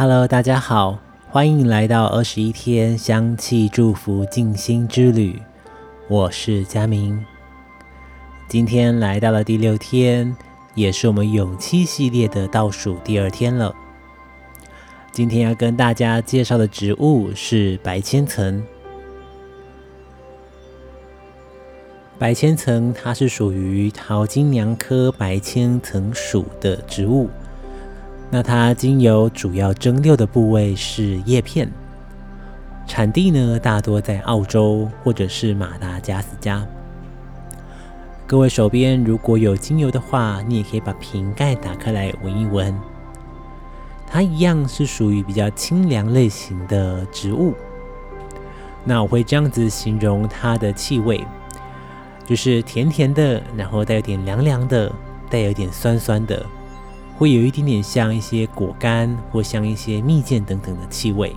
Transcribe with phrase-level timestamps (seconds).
[0.00, 5.38] Hello，大家好，欢迎来到二十一天香气祝福静心之旅。
[6.08, 7.22] 我是佳明，
[8.48, 10.34] 今天来到了第六天，
[10.74, 13.74] 也是我们勇气系列的倒数第二天了。
[15.12, 18.64] 今天要跟大家介绍的植物是白千层。
[22.18, 27.28] 白千层它是属于桃金娘科白千层属的植物。
[28.30, 31.68] 那它精油主要蒸馏的部位是叶片，
[32.86, 36.64] 产地呢大多在澳洲或者是马达加斯加。
[38.28, 42.72] 各位手边如果有精油的话，你也可以把瓶盖打开来闻一闻。
[44.06, 47.54] 它一样是属于比较清凉类型的植物。
[48.84, 51.26] 那我会这样子形容它的气味，
[52.24, 54.90] 就是甜甜的，然后带有点凉凉的，
[55.28, 56.46] 带有点酸酸的。
[57.20, 61.36] 会有一点点像一些果干，或像一些蜜饯等等的气味。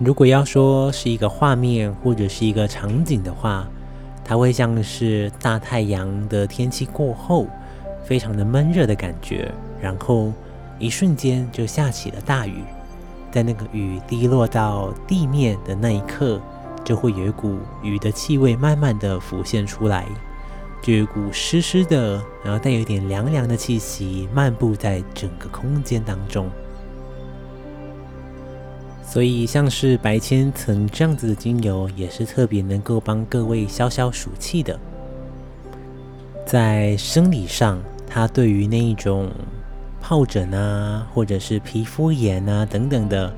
[0.00, 3.64] 如果要说是一个画面或者是一个场景的话，
[4.24, 7.46] 它会像是大太阳的天气过后，
[8.04, 9.48] 非常的闷热的感觉，
[9.80, 10.32] 然后
[10.80, 12.64] 一瞬间就下起了大雨，
[13.30, 16.40] 在那个雨滴落到地面的那一刻，
[16.82, 20.06] 就会有一股雨的气味慢慢的浮现出来。
[20.84, 26.46] 就有股湿湿的，然后带有一点凉凉的气息，漫步在整个空间当中。
[29.02, 34.78] 所以，像是白千层这样子的精油，也是特别能够帮各位消消暑气的。
[36.44, 39.30] 在生理上，它对于那一种
[40.02, 43.32] 疱疹啊，或者是皮肤炎啊等等的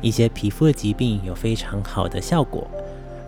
[0.00, 2.66] 一些皮肤的疾病，有非常好的效果。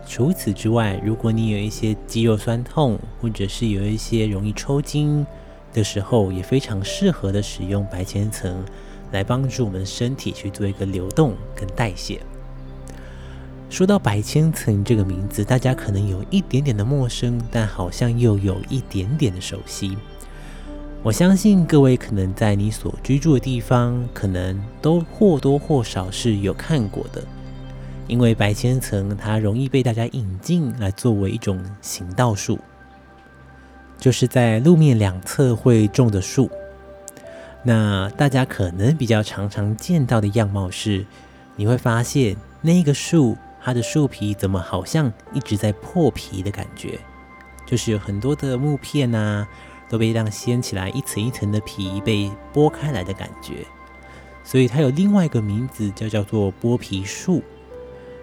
[0.07, 5.25] 除此之外，如果你有一些肌肉酸痛，或者是有一些容易抽筋
[5.73, 8.65] 的时候，也非常适合的使用白千层
[9.13, 12.21] 来帮助我们身体去做一个流动跟代谢。
[13.69, 19.97] 说到白千层这个名字，大家可能有一点点的陌生，但好像又有一点点的熟悉。
[21.05, 27.23] 我相信各位可能在你所居住的地方，可能都或多或少是有看过的。
[28.11, 32.59] 因为白千层它容易被大家引进来作为一种行道树，
[33.99, 36.51] 就是在路面两侧会种的树。
[37.63, 41.07] 那大家可能比较常常见到的样貌是，
[41.55, 46.99] 你会发现那个树它的树皮怎么好像一直在破皮的感觉，
[47.65, 49.47] 就是有很多的木片啊
[49.89, 53.65] 都被让掀起来，一层一层的皮被剥开来的感觉。
[54.43, 57.41] 所以它有另外一个名字叫叫做剥皮树。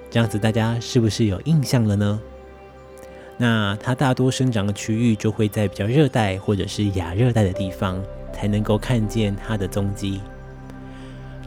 [0.10, 2.20] 这样子大家是不是有印象了呢？
[3.38, 8.02] 那它大多生长的区域就会在比较热带或者是亚热带的地方
[8.34, 10.22] 才能够看见它的踪迹。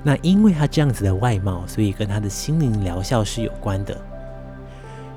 [0.03, 3.97] 那因为它这样子的外貌，所以跟它的心灵疗效是有关的。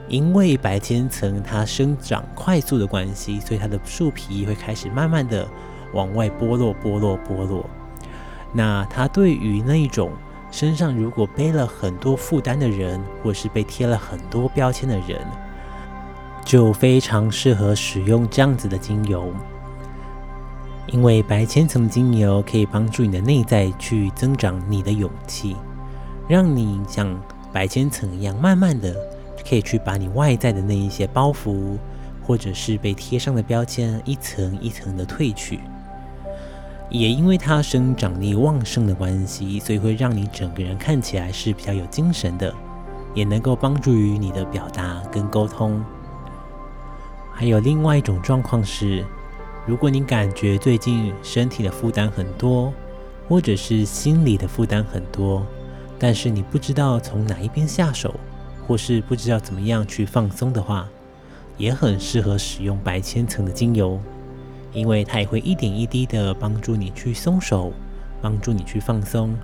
[0.07, 5.47] 因为白千层它生长快速的关系，所以它的树皮会开始慢慢的
[5.93, 7.69] 往外剥落、剥落、剥落。
[8.53, 10.11] 那它对于那一种。
[10.53, 15.19] 身上如果背了很多负担的人，或是被贴了很多标签的人，
[16.45, 19.33] 就非常适合使用这样子的精油。
[20.85, 25.55] 因为白千层精油可以帮助你的内在去增长你的勇气，
[26.27, 27.19] 让你像
[27.51, 28.95] 白千层一样，慢慢的
[29.49, 31.79] 可以去把你外在的那一些包袱，
[32.21, 35.61] 或者是被贴上的标签，一层一层的褪去。
[36.89, 42.53] 也因为它生长力旺盛的关系，所以会让你整个人看起来是比较有精神的，
[43.13, 45.83] 也能够帮助于你的表达跟沟通。
[47.31, 49.03] 还有另外一种状况是，
[49.65, 52.71] 如果你感觉最近身体的负担很多，
[53.27, 55.43] 或者是心理的负担很多，
[55.97, 58.13] 但是你不知道从哪一边下手，
[58.67, 60.87] 或是不知道怎么样去放松的话，
[61.57, 63.99] 也很适合使用白千层的精油。
[64.73, 67.71] 因为它也会一点一滴的帮助你去松手，
[68.21, 69.35] 帮助你去放松，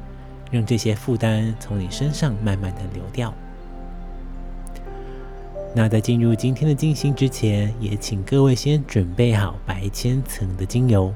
[0.51, 3.33] 让这些负担从你身上慢慢的流掉。
[5.75, 11.13] 那在进入今天的静心之前，也请各位先准备好白千层的精油。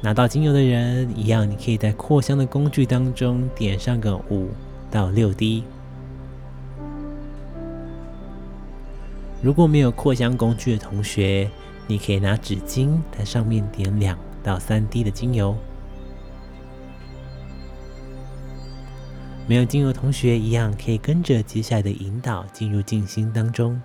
[0.00, 4.48] 拿到精油的人，一样你可以在扩香的工具当中点上个五
[4.90, 5.62] 到六滴。
[9.42, 11.50] 如果没有扩香工具的同学，
[11.88, 15.56] 你可以拿纸巾在上面点两到三滴的精油。
[19.48, 23.82] 没有精油同学一样，可以跟着接下来的引导进入静心当中。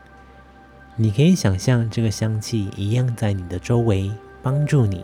[0.95, 4.12] 你可以想象这个香气一样在你的周围
[4.44, 5.04] 帮助你。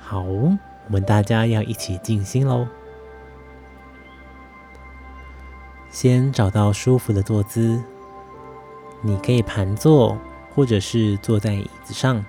[0.00, 0.56] 好，我
[0.88, 2.66] 们大家要一起静心喽。
[5.90, 7.82] 先找到舒服的坐姿，
[9.02, 10.16] 你可以盘坐，
[10.54, 12.24] 或者是坐在椅子上，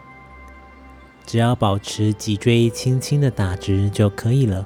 [1.25, 4.65] 只要保持脊椎轻轻的打直就可以了。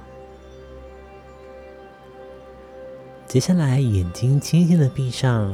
[3.27, 5.53] 接下来，眼睛轻轻的闭上，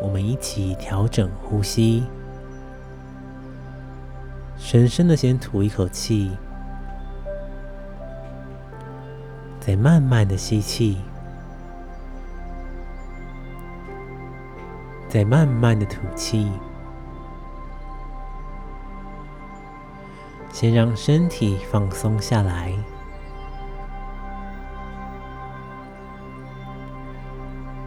[0.00, 2.04] 我们一起调整呼吸，
[4.56, 6.30] 深深的先吐一口气，
[9.58, 10.98] 再慢慢的吸气。
[15.16, 16.52] 再慢慢的吐气，
[20.52, 22.70] 先让身体放松下来。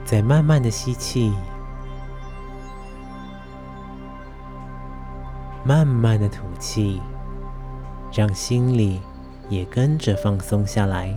[0.03, 1.31] 再慢慢的吸气，
[5.63, 6.99] 慢慢的吐气，
[8.11, 9.03] 让心里
[9.49, 11.15] 也跟着放松下来。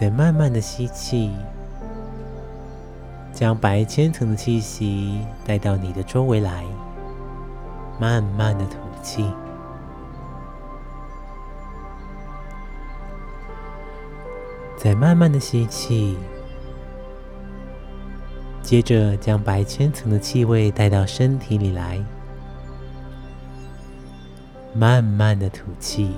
[0.00, 1.30] 再慢慢的吸气，
[3.34, 6.64] 将白千层的气息带到你的周围来。
[7.98, 9.30] 慢慢的吐气，
[14.78, 16.16] 再慢慢的吸气，
[18.62, 22.02] 接着将白千层的气味带到身体里来。
[24.72, 26.10] 慢慢的吐气。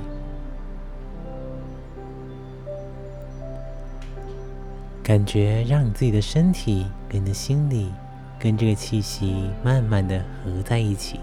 [5.03, 7.93] 感觉让你自己的身体跟你的心里，
[8.39, 11.19] 跟这个气息慢慢的合在一起，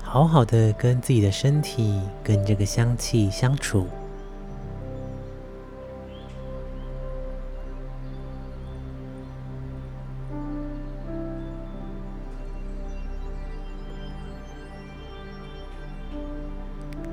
[0.00, 3.88] 好好的跟自己的身体跟这个香气相处。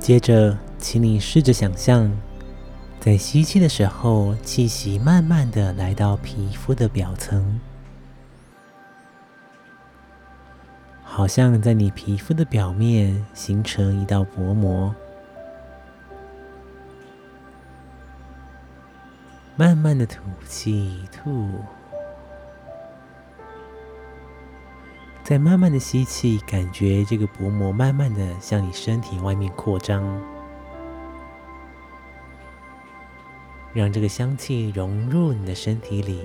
[0.10, 2.12] 接着，请你试着想象，
[3.00, 7.60] 在吸气的时候，气息慢慢的来到皮肤的表层，
[11.04, 14.96] 好像在你皮肤的表面形成一道薄膜。
[19.56, 21.52] 慢慢的吐气，吐。
[25.30, 30.04] 再慢慢的吸气，感觉这个薄膜慢慢的向你身体外面扩张，
[33.72, 36.20] 让这个香气融入你的身体里。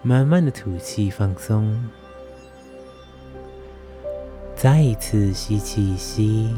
[0.00, 1.78] 慢慢的吐气，放松。
[4.56, 6.54] 再一次吸气，吸。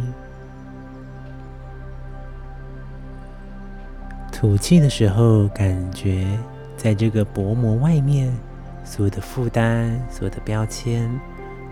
[4.30, 6.24] 吐气的时候，感觉
[6.76, 8.32] 在这个薄膜外面。
[8.86, 11.10] 所有的负担，所有的标签，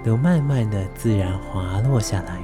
[0.03, 2.43] 都慢慢的自然滑落下来。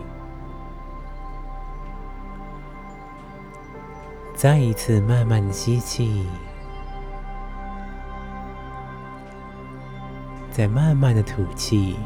[4.34, 6.26] 再一次慢慢的吸气，
[10.50, 11.96] 再慢慢的吐气。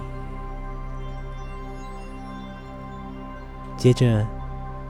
[3.77, 4.27] 接着，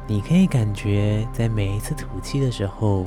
[0.07, 3.07] 你可以感觉在每一次吐气的时候，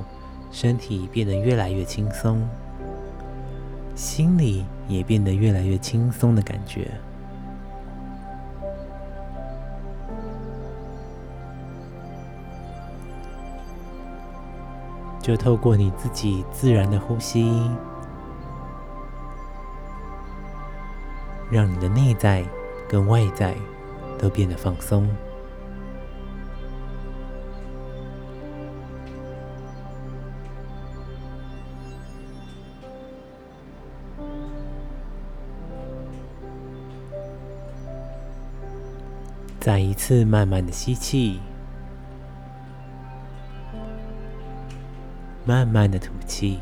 [0.51, 2.47] 身体变得越来越轻松。
[3.97, 6.87] 心里也变得越来越轻松的感觉，
[15.19, 17.51] 就透过你自己自然的呼吸，
[21.49, 22.45] 让你的内在
[22.87, 23.55] 跟外在
[24.19, 25.09] 都变得放松。
[39.67, 41.41] 再一次慢慢的吸气，
[45.43, 46.61] 慢慢的吐气，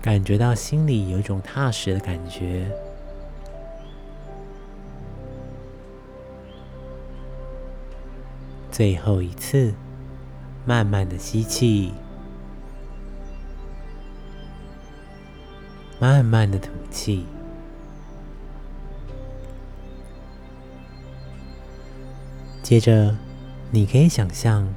[0.00, 2.70] 感觉到心里有一种踏实的感觉。
[8.70, 9.74] 最后一次，
[10.64, 11.92] 慢慢的吸气，
[15.98, 17.26] 慢慢的吐气。
[22.68, 23.16] 接着
[23.70, 24.74] 你可以想象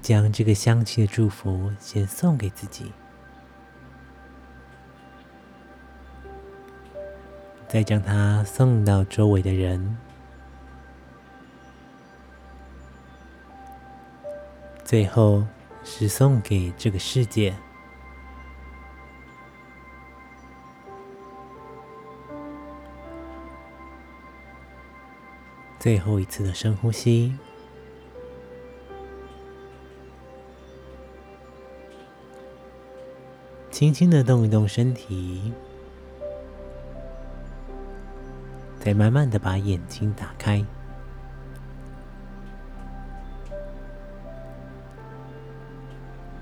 [0.00, 2.90] 将这个香气的祝福先送给自己。
[7.68, 9.98] 再将它送到周围的人。
[14.82, 15.44] 最后
[15.84, 17.54] 是送给这个世界。
[25.80, 27.34] 最后一次的深呼吸，
[33.70, 35.54] 轻轻的动一动身体，
[38.78, 40.62] 再慢慢的把眼睛打开。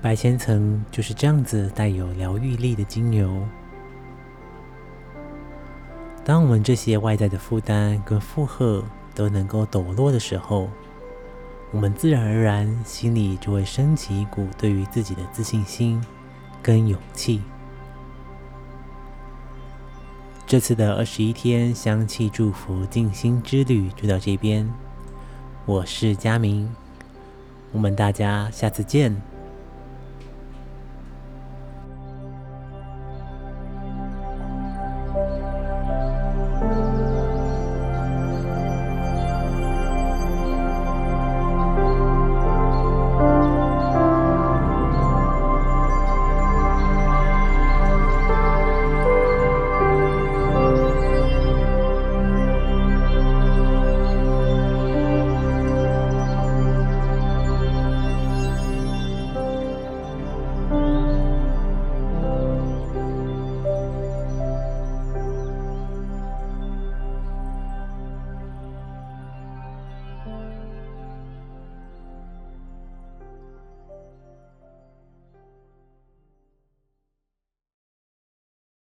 [0.01, 3.47] 白千层就是这样子带有疗愈力的精油。
[6.25, 8.83] 当我们这些外在的负担跟负荷，
[9.19, 10.69] 都能够抖落的时候，
[11.71, 16.01] 我们自然而然心里就会升起一股对于自己的自信心
[16.63, 17.41] 跟勇气。
[20.47, 24.73] 这次的二十一天香气祝福静心之旅就到这边，
[25.65, 26.73] 我是佳明，
[27.73, 29.28] 我们大家下次见。